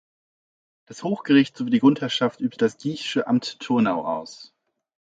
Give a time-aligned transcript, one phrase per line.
[0.87, 4.51] Das Hochgericht sowie die Grundherrschaft übte das Giech’sche Amt Thurnau aus.